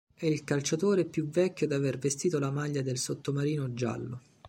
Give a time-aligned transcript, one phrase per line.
[0.15, 4.21] È il calciatore più vecchio ad aver vestito la maglia del "sottomarino giallo".